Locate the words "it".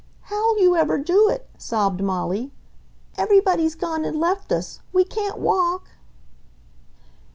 1.29-1.47